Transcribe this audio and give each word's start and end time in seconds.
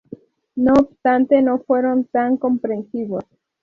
No 0.55 0.73
obstante, 0.73 1.43
no 1.43 1.59
fueron 1.59 2.05
tan 2.05 2.37
comprensivos. 2.37 3.23